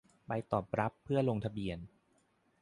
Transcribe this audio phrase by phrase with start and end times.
[0.27, 1.79] ใบตอบรับเพื่อลงทะเบียน